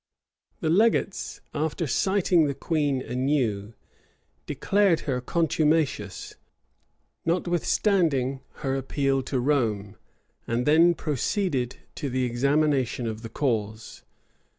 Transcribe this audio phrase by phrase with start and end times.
[0.61, 3.75] The legates, after citing the queen anew,
[4.47, 6.33] declared her contumacious,
[7.23, 9.97] notwithstanding her appeal to Rome;
[10.47, 14.01] and then proceeded to the examination of the cause.